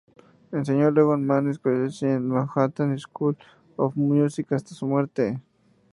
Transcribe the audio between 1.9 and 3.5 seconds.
y en Manhattan School